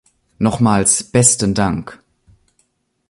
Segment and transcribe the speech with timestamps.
[0.39, 2.01] Nochmals besten Dank.